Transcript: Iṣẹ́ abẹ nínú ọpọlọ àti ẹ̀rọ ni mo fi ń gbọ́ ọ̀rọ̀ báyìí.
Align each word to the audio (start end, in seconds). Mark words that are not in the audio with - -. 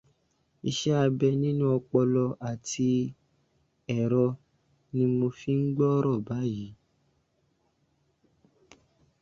Iṣẹ́ 0.69 0.95
abẹ 1.05 1.27
nínú 1.41 1.65
ọpọlọ 1.77 2.23
àti 2.49 2.87
ẹ̀rọ 3.97 4.25
ni 4.93 5.03
mo 5.17 5.27
fi 5.37 5.51
ń 5.59 5.61
gbọ́ 5.75 5.87
ọ̀rọ̀ 5.97 6.17
báyìí. 6.27 6.67